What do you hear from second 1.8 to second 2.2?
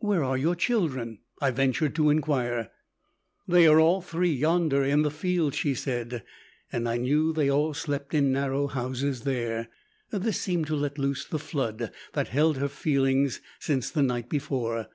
to